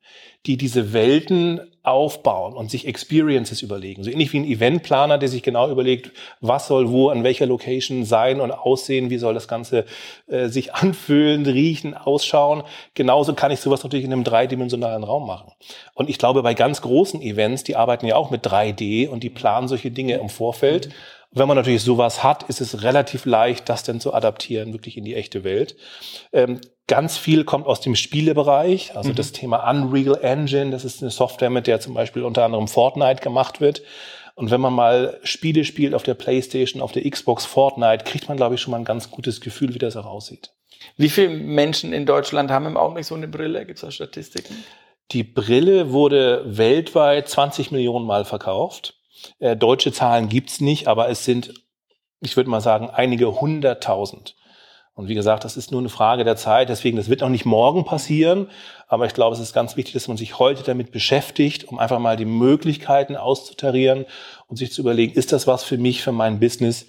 die 0.45 0.57
diese 0.57 0.93
Welten 0.93 1.61
aufbauen 1.87 2.53
und 2.53 2.69
sich 2.69 2.85
Experiences 2.85 3.61
überlegen. 3.61 4.03
So 4.03 4.11
ähnlich 4.11 4.33
wie 4.33 4.39
ein 4.39 4.45
Eventplaner, 4.45 5.17
der 5.17 5.29
sich 5.29 5.41
genau 5.41 5.69
überlegt, 5.71 6.11
was 6.41 6.67
soll 6.67 6.91
wo 6.91 7.09
an 7.09 7.23
welcher 7.23 7.45
Location 7.45 8.03
sein 8.03 8.41
und 8.41 8.51
aussehen, 8.51 9.09
wie 9.09 9.17
soll 9.17 9.33
das 9.33 9.47
Ganze 9.47 9.85
äh, 10.27 10.49
sich 10.49 10.73
anfühlen, 10.73 11.45
riechen, 11.45 11.93
ausschauen. 11.93 12.63
Genauso 12.93 13.33
kann 13.33 13.51
ich 13.51 13.61
sowas 13.61 13.83
natürlich 13.83 14.05
in 14.05 14.11
einem 14.11 14.25
dreidimensionalen 14.25 15.03
Raum 15.05 15.25
machen. 15.25 15.53
Und 15.93 16.09
ich 16.09 16.17
glaube, 16.17 16.43
bei 16.43 16.53
ganz 16.53 16.81
großen 16.81 17.21
Events, 17.21 17.63
die 17.63 17.77
arbeiten 17.77 18.05
ja 18.05 18.17
auch 18.17 18.31
mit 18.31 18.45
3D 18.45 19.07
und 19.07 19.23
die 19.23 19.29
planen 19.29 19.69
solche 19.69 19.91
Dinge 19.91 20.15
im 20.15 20.29
Vorfeld. 20.29 20.89
Wenn 21.37 21.47
man 21.47 21.57
natürlich 21.57 21.83
sowas 21.83 22.23
hat, 22.23 22.43
ist 22.43 22.61
es 22.61 22.83
relativ 22.83 23.25
leicht, 23.25 23.69
das 23.69 23.83
dann 23.83 23.99
zu 23.99 24.13
adaptieren, 24.13 24.73
wirklich 24.73 24.97
in 24.97 25.03
die 25.03 25.15
echte 25.15 25.43
Welt. 25.43 25.75
Ähm, 26.31 26.61
ganz 26.87 27.17
viel 27.17 27.43
kommt 27.43 27.67
aus 27.67 27.81
dem 27.81 27.95
Spielebereich, 27.95 28.95
also 28.95 29.09
mhm. 29.09 29.15
das 29.15 29.31
Thema 29.31 29.69
Unreal 29.69 30.19
Engine, 30.21 30.71
das 30.71 30.85
ist 30.85 31.01
eine 31.01 31.11
Software, 31.11 31.49
mit 31.49 31.67
der 31.67 31.79
zum 31.79 31.93
Beispiel 31.93 32.23
unter 32.23 32.45
anderem 32.45 32.67
Fortnite 32.67 33.21
gemacht 33.21 33.61
wird. 33.61 33.81
Und 34.35 34.51
wenn 34.51 34.61
man 34.61 34.73
mal 34.73 35.19
Spiele 35.23 35.65
spielt 35.65 35.95
auf 35.95 36.03
der 36.03 36.13
PlayStation, 36.13 36.81
auf 36.81 36.91
der 36.91 37.09
Xbox 37.09 37.45
Fortnite, 37.45 38.03
kriegt 38.03 38.27
man, 38.27 38.37
glaube 38.37 38.55
ich, 38.55 38.61
schon 38.61 38.71
mal 38.71 38.77
ein 38.77 38.85
ganz 38.85 39.09
gutes 39.09 39.41
Gefühl, 39.41 39.73
wie 39.73 39.79
das 39.79 39.97
auch 39.97 40.05
aussieht. 40.05 40.51
Wie 40.95 41.09
viele 41.09 41.29
Menschen 41.29 41.91
in 41.91 42.05
Deutschland 42.05 42.51
haben 42.51 42.67
im 42.67 42.77
Augenblick 42.77 43.05
so 43.05 43.15
eine 43.15 43.27
Brille? 43.27 43.65
Gibt 43.65 43.77
es 43.77 43.81
da 43.81 43.89
Statistiken? 43.89 44.63
Die 45.11 45.23
Brille 45.23 45.91
wurde 45.91 46.43
weltweit 46.45 47.27
20 47.29 47.71
Millionen 47.71 48.05
Mal 48.05 48.25
verkauft. 48.25 48.96
Äh, 49.39 49.55
deutsche 49.55 49.91
Zahlen 49.91 50.29
gibt's 50.29 50.61
nicht, 50.61 50.87
aber 50.87 51.09
es 51.09 51.25
sind, 51.25 51.53
ich 52.21 52.35
würde 52.35 52.49
mal 52.49 52.61
sagen, 52.61 52.89
einige 52.89 53.39
hunderttausend. 53.39 54.35
Und 54.97 55.09
wie 55.09 55.13
gesagt, 55.13 55.43
das 55.43 55.57
ist 55.57 55.71
nur 55.71 55.79
eine 55.79 55.89
Frage 55.89 56.23
der 56.23 56.37
Zeit. 56.37 56.69
Deswegen, 56.69 56.97
das 56.97 57.07
wird 57.07 57.21
noch 57.21 57.29
nicht 57.29 57.45
morgen 57.45 57.85
passieren. 57.85 58.49
Aber 58.87 59.05
ich 59.05 59.13
glaube, 59.13 59.35
es 59.35 59.39
ist 59.39 59.53
ganz 59.53 59.77
wichtig, 59.77 59.93
dass 59.93 60.07
man 60.07 60.17
sich 60.17 60.39
heute 60.39 60.63
damit 60.63 60.91
beschäftigt, 60.91 61.65
um 61.65 61.77
einfach 61.77 61.99
mal 61.99 62.17
die 62.17 62.25
Möglichkeiten 62.25 63.15
auszutarieren 63.15 64.07
und 64.47 64.57
sich 64.57 64.71
zu 64.71 64.81
überlegen, 64.81 65.13
ist 65.13 65.31
das 65.31 65.45
was 65.45 65.63
für 65.63 65.77
mich, 65.77 66.01
für 66.01 66.11
mein 66.11 66.39
Business? 66.39 66.87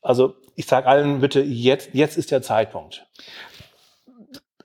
Also 0.00 0.36
ich 0.56 0.64
sage 0.64 0.86
allen 0.86 1.20
bitte, 1.20 1.42
jetzt, 1.42 1.90
jetzt 1.92 2.16
ist 2.16 2.30
der 2.30 2.40
Zeitpunkt. 2.40 3.06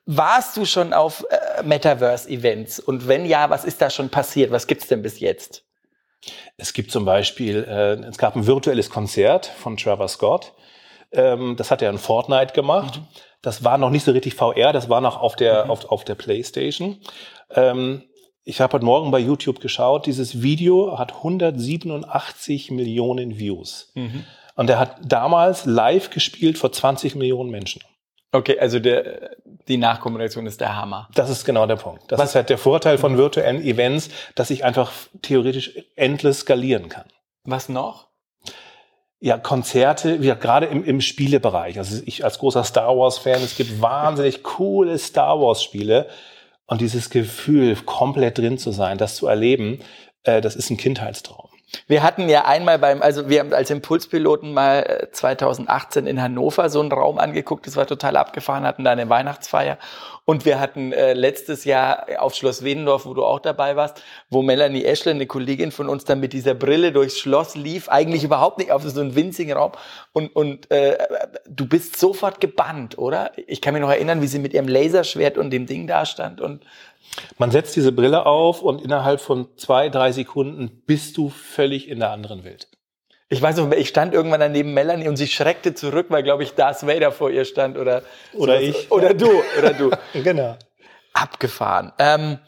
Warst 0.06 0.56
du 0.56 0.64
schon 0.64 0.94
auf 0.94 1.26
äh, 1.30 1.64
Metaverse-Events? 1.64 2.80
Und 2.80 3.10
wenn 3.10 3.26
ja, 3.26 3.50
was 3.50 3.66
ist 3.66 3.82
da 3.82 3.90
schon 3.90 4.08
passiert? 4.08 4.52
Was 4.52 4.68
gibt's 4.68 4.88
denn 4.88 5.02
bis 5.02 5.20
jetzt? 5.20 5.65
Es 6.58 6.74
gibt 6.74 6.92
zum 6.92 7.06
Beispiel, 7.06 7.64
äh, 7.64 7.94
es 8.08 8.18
gab 8.18 8.36
ein 8.36 8.48
virtuelles 8.48 8.90
Konzert 8.90 9.46
von 9.46 9.78
Trevor 9.78 10.08
Scott. 10.08 10.54
Ähm, 11.12 11.56
das 11.58 11.72
hat 11.72 11.82
er 11.82 11.90
in 11.90 11.98
Fortnite 11.98 12.54
gemacht. 12.54 12.98
Mhm. 12.98 13.08
Das 13.42 13.64
war 13.64 13.78
noch 13.78 13.92
nicht 13.92 14.04
so 14.04 14.12
richtig 14.12 14.34
VR, 14.34 14.74
das 14.74 14.90
war 14.90 15.02
noch 15.02 15.22
auf 15.22 15.36
der, 15.36 15.66
mhm. 15.66 15.72
auf, 15.72 15.86
auf 15.86 16.04
der 16.04 16.16
Playstation. 16.16 17.00
Ähm, 17.52 18.04
ich 18.44 18.62
habe 18.62 18.74
heute 18.74 18.86
Morgen 18.86 19.12
bei 19.12 19.20
YouTube 19.20 19.60
geschaut, 19.60 20.06
dieses 20.06 20.42
Video 20.42 20.98
hat 21.00 21.14
187 21.16 22.72
Millionen 22.72 23.40
Views. 23.40 23.92
Mhm. 23.96 24.24
Und 24.56 24.70
er 24.70 24.80
hat 24.80 24.98
damals 25.04 25.66
live 25.66 26.10
gespielt 26.12 26.58
vor 26.58 26.72
20 26.72 27.16
Millionen 27.16 27.50
Menschen. 27.50 27.82
Okay, 28.36 28.60
also 28.60 28.80
der, 28.80 29.38
die 29.68 29.78
Nachkommunikation 29.78 30.46
ist 30.46 30.60
der 30.60 30.76
Hammer. 30.76 31.08
Das 31.16 31.30
ist 31.30 31.46
genau 31.46 31.66
der 31.66 31.78
Punkt. 31.78 32.04
Das 32.12 32.20
Was? 32.20 32.30
ist 32.30 32.36
halt 32.36 32.50
der 32.50 32.58
Vorteil 32.58 32.98
von 32.98 33.18
virtuellen 33.18 33.62
Events, 33.64 34.10
dass 34.36 34.50
ich 34.50 34.66
einfach 34.66 34.92
theoretisch 35.22 35.72
endless 35.96 36.42
skalieren 36.42 36.90
kann. 36.90 37.06
Was 37.46 37.70
noch? 37.70 38.08
Ja, 39.20 39.38
Konzerte, 39.38 40.22
wie 40.22 40.28
gerade 40.28 40.66
im, 40.66 40.84
im 40.84 41.00
Spielebereich. 41.02 41.78
Also 41.78 42.02
ich 42.06 42.26
als 42.26 42.38
großer 42.38 42.64
Star 42.64 42.96
Wars-Fan, 42.98 43.42
es 43.42 43.56
gibt 43.56 43.82
wahnsinnig 43.82 44.44
coole 44.44 44.98
Star 44.98 45.40
Wars-Spiele. 45.40 46.08
Und 46.68 46.82
dieses 46.82 47.10
Gefühl, 47.10 47.76
komplett 47.86 48.38
drin 48.38 48.58
zu 48.58 48.72
sein, 48.72 48.98
das 48.98 49.16
zu 49.16 49.28
erleben, 49.28 49.80
äh, 50.24 50.42
das 50.42 50.56
ist 50.56 50.70
ein 50.70 50.78
Kindheitstraum. 50.78 51.50
Wir 51.88 52.04
hatten 52.04 52.30
ja 52.30 52.46
einmal 52.46 52.80
beim, 52.80 53.02
also 53.02 53.30
wir 53.30 53.40
haben 53.40 53.54
als 53.54 53.70
Impulspiloten 53.70 54.54
mal 54.54 55.08
2018 55.12 56.06
äh, 56.06 56.10
in 56.10 56.22
Hannover 56.22 56.70
so 56.70 56.80
einen 56.80 56.92
Raum 56.92 57.20
angeguckt, 57.20 57.68
das 57.68 57.76
war 57.76 57.88
total 57.88 58.18
abgefahren, 58.18 58.66
hatten 58.66 58.84
da 58.84 58.92
eine 58.92 59.10
Weihnachtsfeier 59.10 59.78
und 60.26 60.44
wir 60.44 60.60
hatten 60.60 60.92
äh, 60.92 61.14
letztes 61.14 61.66
Jahr 61.66 62.08
auf 62.18 62.34
Schloss 62.34 62.64
Wedendorf, 62.64 63.06
wo 63.06 63.14
du 63.14 63.24
auch 63.24 63.40
dabei 63.40 63.76
warst, 63.76 64.02
wo 64.30 64.42
Melanie 64.42 64.84
Eschle, 64.84 65.12
eine 65.12 65.28
Kollegin 65.28 65.72
von 65.72 65.88
uns, 65.88 66.04
dann 66.04 66.20
mit 66.20 66.34
dieser 66.34 66.56
Brille 66.56 66.92
durchs 66.92 67.20
Schloss 67.20 67.56
lief, 67.56 67.90
eigentlich 67.90 68.24
überhaupt 68.24 68.58
nicht 68.58 68.72
auf 68.72 68.84
so 68.84 69.00
einen 69.00 69.16
winzigen 69.16 69.54
Raum. 69.54 69.74
Und, 70.14 70.36
und 70.36 70.72
äh, 70.72 70.98
du 71.48 71.68
bist 71.68 71.98
sofort 71.98 72.42
gebannt, 72.42 72.98
oder? 72.98 73.32
Ich 73.48 73.62
kann 73.62 73.74
mich 73.74 73.82
noch 73.82 73.90
erinnern, 73.92 74.22
wie 74.22 74.28
sie 74.28 74.40
mit 74.40 74.54
ihrem 74.54 74.68
Laserschwert 74.68 75.38
und 75.38 75.52
dem 75.52 75.68
Ding 75.68 75.86
da 75.88 76.06
stand 76.06 76.42
und 76.42 76.66
man 77.38 77.52
setzt 77.52 77.76
diese 77.76 77.92
Brille 77.92 78.26
auf 78.26 78.62
und 78.62 78.82
innerhalb 78.82 79.22
von 79.22 79.48
zwei, 79.58 79.90
drei 79.90 80.12
Sekunden 80.12 80.82
bist 80.88 81.18
du 81.18 81.30
völlig 81.30 81.88
in 81.88 82.00
der 82.00 82.10
anderen 82.10 82.44
Welt. 82.44 82.68
Ich 83.28 83.42
weiß 83.42 83.58
noch, 83.58 83.72
ich 83.72 83.90
stand 83.90 84.14
irgendwann 84.14 84.40
daneben 84.40 84.74
Melanie 84.74 85.08
und 85.08 85.18
sie 85.18 85.28
schreckte 85.28 85.74
zurück, 85.74 86.08
weil, 86.10 86.22
glaube 86.22 86.44
ich, 86.44 86.54
Darth 86.54 86.86
Vader 86.86 87.12
vor 87.12 87.32
ihr 87.32 87.46
stand 87.46 87.78
oder 87.78 88.04
oder 88.34 88.62
ich 88.62 88.92
oder 88.92 89.14
du 89.14 89.42
oder 89.58 89.74
du. 89.74 89.92
genau. 90.24 90.58
Abgefahren. 91.14 91.92
Ähm, 91.98 92.40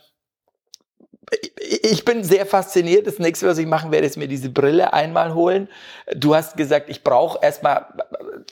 ich 1.82 2.06
bin 2.06 2.24
sehr 2.24 2.46
fasziniert. 2.46 3.08
Das 3.08 3.20
nächste, 3.20 3.48
was 3.48 3.58
ich 3.58 3.66
machen 3.66 3.92
werde, 3.92 4.06
ist 4.06 4.18
mir 4.18 4.28
diese 4.28 4.50
Brille 4.50 4.94
einmal 4.94 5.34
holen. 5.34 5.68
Du 6.16 6.36
hast 6.36 6.56
gesagt, 6.58 6.90
ich 6.90 7.04
brauche 7.04 7.40
erstmal 7.42 7.88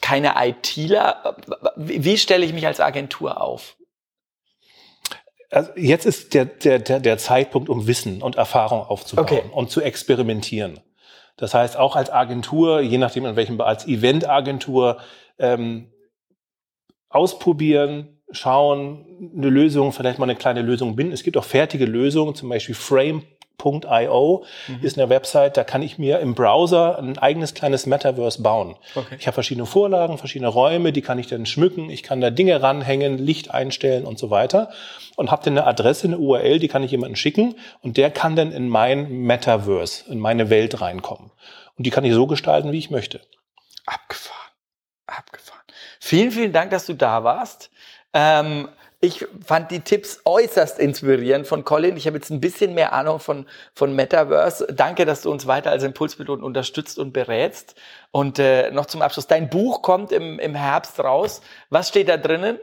keine 0.02 0.34
ITler. 0.38 1.38
Wie 1.76 2.18
stelle 2.18 2.46
ich 2.46 2.54
mich 2.54 2.66
als 2.66 2.80
Agentur 2.80 3.40
auf? 3.40 3.78
Also 5.52 5.72
jetzt 5.76 6.06
ist 6.06 6.34
der, 6.34 6.46
der, 6.46 6.80
der, 6.80 7.00
der 7.00 7.18
Zeitpunkt, 7.18 7.70
um 7.70 7.88
Wissen 7.88 8.22
und 8.22 8.36
Erfahrung 8.36 8.82
aufzubauen 8.82 9.26
okay. 9.26 9.44
und 9.54 9.70
zu 9.70 9.82
experimentieren. 9.82 10.82
Das 11.38 11.54
heißt, 11.54 11.78
auch 11.78 11.96
als 11.96 12.12
Agentur, 12.12 12.82
je 12.82 12.98
nachdem 12.98 13.26
in 13.26 13.36
welchem, 13.36 13.60
als 13.62 13.88
Eventagentur, 13.88 14.98
ähm, 15.38 15.92
ausprobieren, 17.10 18.22
schauen, 18.32 19.32
eine 19.36 19.50
Lösung, 19.50 19.92
vielleicht 19.92 20.20
mal 20.20 20.26
eine 20.26 20.36
kleine 20.36 20.62
Lösung 20.62 20.96
bin. 20.96 21.12
Es 21.12 21.24
gibt 21.24 21.38
auch 21.38 21.44
fertige 21.44 21.86
Lösungen, 21.86 22.36
zum 22.36 22.50
Beispiel 22.50 22.76
Frame 22.76 23.24
Metaverse.io 23.64 24.46
mhm. 24.68 24.80
ist 24.82 24.98
eine 24.98 25.10
Website, 25.10 25.58
da 25.58 25.64
kann 25.64 25.82
ich 25.82 25.98
mir 25.98 26.20
im 26.20 26.36
Browser 26.36 26.98
ein 26.98 27.18
eigenes 27.18 27.54
kleines 27.54 27.86
Metaverse 27.86 28.42
bauen. 28.42 28.76
Okay. 28.96 29.16
Ich 29.20 29.28
habe 29.28 29.34
verschiedene 29.34 29.66
Vorlagen, 29.66 30.18
verschiedene 30.18 30.50
Räume, 30.50 30.92
die 30.92 31.02
kann 31.02 31.20
ich 31.20 31.28
dann 31.28 31.46
schmücken, 31.46 31.90
ich 31.90 32.04
kann 32.04 32.22
da 32.22 32.30
Dinge 32.30 32.62
ranhängen, 32.62 33.18
Licht 33.18 33.52
einstellen 33.52 34.06
und 34.06 34.20
so 34.20 34.30
weiter 34.30 34.70
und 35.16 35.32
habe 35.32 35.44
dann 35.44 35.58
eine 35.58 35.68
Adresse, 35.68 36.08
eine 36.08 36.18
URL, 36.18 36.60
die 36.60 36.68
kann 36.68 36.84
ich 36.84 36.92
jemandem 36.92 37.16
schicken 37.16 37.56
und 37.82 37.98
der 37.98 38.12
kann 38.12 38.36
dann 38.36 38.52
in 38.52 38.70
mein 38.70 39.10
Metaverse, 39.10 40.12
in 40.12 40.20
meine 40.20 40.50
Welt 40.50 40.82
reinkommen. 40.82 41.32
Und 41.78 41.86
die 41.86 41.90
kann 41.90 42.06
ich 42.06 42.14
so 42.14 42.28
gestalten, 42.28 42.72
wie 42.72 42.80
ich 42.80 42.90
möchte. 42.90 43.22
Abgefahren. 43.86 44.36
Abgefahren. 45.08 45.62
Vielen, 46.00 46.32
vielen 46.32 46.54
Dank, 46.54 46.72
dass 46.72 46.86
du 46.86 46.94
da 46.94 47.24
warst. 47.24 47.70
Ähm, 48.14 48.70
ich 49.06 49.26
fand 49.46 49.72
die 49.72 49.82
Tipps 49.82 50.22
äußerst 50.26 50.80
inspirierend 50.80 51.48
von 51.48 51.64
Colin. 51.64 51.96
Ich 51.96 52.08
habe 52.08 52.18
jetzt 52.18 52.32
ein 52.32 52.42
bisschen 52.42 52.74
mehr 52.74 52.94
Ahnung 52.94 53.20
von, 53.20 53.46
von 53.74 53.96
Metaverse. 53.96 54.68
Danke, 54.74 55.06
dass 55.06 55.22
du 55.22 55.32
uns 55.32 55.48
weiter 55.48 55.72
als 55.72 55.84
Impulspiloten 55.84 56.44
unterstützt 56.44 56.98
und 56.98 57.14
berätst. 57.14 57.76
Und 58.12 58.40
äh, 58.40 58.72
noch 58.72 58.88
zum 58.88 59.02
Abschluss, 59.02 59.28
dein 59.28 59.50
Buch 59.50 59.82
kommt 59.82 60.12
im, 60.12 60.40
im 60.40 60.56
Herbst 60.56 61.00
raus. 61.00 61.42
Was 61.70 61.90
steht 61.90 62.10
da 62.10 62.18
drinnen? 62.18 62.60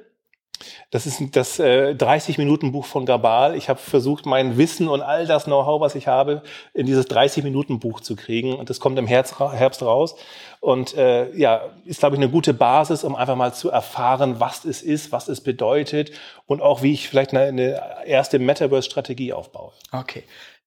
Das 0.90 1.06
ist 1.06 1.20
das 1.32 1.58
äh, 1.58 1.94
30-Minuten-Buch 1.96 2.84
von 2.84 3.06
Gabal. 3.06 3.56
Ich 3.56 3.68
habe 3.68 3.78
versucht, 3.78 4.26
mein 4.26 4.56
Wissen 4.56 4.88
und 4.88 5.00
all 5.02 5.26
das 5.26 5.44
Know-how, 5.44 5.80
was 5.80 5.94
ich 5.94 6.06
habe, 6.06 6.42
in 6.74 6.86
dieses 6.86 7.08
30-Minuten-Buch 7.08 8.00
zu 8.00 8.16
kriegen. 8.16 8.54
Und 8.54 8.70
das 8.70 8.80
kommt 8.80 8.98
im 8.98 9.06
Herbst, 9.06 9.40
raus. 9.82 10.14
Und 10.60 10.96
äh, 10.96 11.34
ja, 11.36 11.62
ist, 11.84 12.00
glaube 12.00 12.16
ich, 12.16 12.22
eine 12.22 12.30
gute 12.30 12.54
Basis, 12.54 13.02
um 13.04 13.16
einfach 13.16 13.36
mal 13.36 13.52
zu 13.52 13.70
erfahren, 13.70 14.38
was 14.38 14.64
es 14.64 14.82
ist, 14.82 15.10
was 15.10 15.28
es 15.28 15.40
bedeutet 15.40 16.12
und 16.46 16.62
auch, 16.62 16.82
wie 16.82 16.92
ich 16.92 17.08
vielleicht 17.08 17.32
eine, 17.32 17.42
eine 17.46 18.06
erste 18.06 18.38
Metaverse-Strategie 18.38 19.32
aufbaue. 19.32 19.72
Okay. 19.90 20.22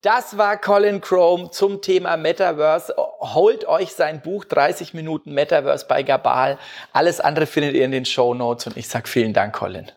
Das 0.06 0.38
war 0.38 0.58
Colin 0.58 1.02
Chrome 1.02 1.50
zum 1.50 1.82
Thema 1.82 2.16
Metaverse. 2.16 2.94
Holt 2.96 3.68
euch 3.68 3.94
sein 3.94 4.22
Buch 4.22 4.46
30 4.46 4.94
Minuten 4.94 5.34
Metaverse 5.34 5.88
bei 5.88 6.04
Gabal. 6.04 6.60
Alles 6.94 7.20
andere 7.20 7.48
findet 7.48 7.74
ihr 7.74 7.84
in 7.84 7.90
den 7.90 8.06
Show 8.06 8.36
Notes 8.36 8.68
und 8.68 8.78
ich 8.78 8.88
sag 8.88 9.08
vielen 9.08 9.34
Dank, 9.34 9.56
Colin. 9.56 9.92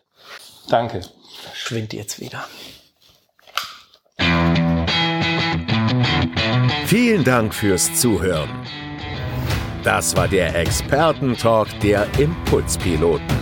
Danke. 0.67 1.01
Schwingt 1.53 1.93
jetzt 1.93 2.19
wieder. 2.19 2.43
Vielen 6.87 7.23
Dank 7.23 7.53
fürs 7.53 7.93
Zuhören. 7.93 8.49
Das 9.83 10.17
war 10.17 10.27
der 10.27 10.55
Expertentalk 10.55 11.67
der 11.81 12.07
Impulspiloten. 12.17 13.37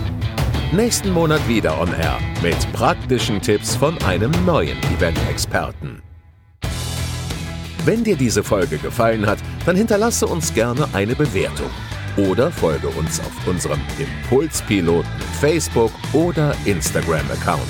Nächsten 0.72 1.14
Monat 1.14 1.48
wieder 1.48 1.80
on 1.80 1.94
Air 1.98 2.18
mit 2.42 2.70
praktischen 2.74 3.40
Tipps 3.40 3.74
von 3.74 3.96
einem 4.02 4.32
neuen 4.44 4.76
Event-Experten. 4.98 6.02
Wenn 7.88 8.04
dir 8.04 8.16
diese 8.16 8.44
Folge 8.44 8.76
gefallen 8.76 9.24
hat, 9.24 9.38
dann 9.64 9.74
hinterlasse 9.74 10.26
uns 10.26 10.52
gerne 10.52 10.86
eine 10.92 11.14
Bewertung 11.14 11.70
oder 12.18 12.50
folge 12.50 12.88
uns 12.88 13.18
auf 13.18 13.46
unserem 13.46 13.80
Impulspiloten 13.98 15.10
Facebook 15.40 15.92
oder 16.12 16.54
Instagram-Account. 16.66 17.62